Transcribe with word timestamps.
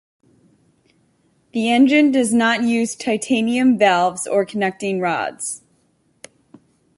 The 1.53 1.69
engine 1.69 2.09
does 2.09 2.33
not 2.33 2.63
use 2.63 2.95
titanium 2.95 3.77
valves 3.77 4.25
or 4.25 4.45
connecting 4.47 4.99
rods. 4.99 5.61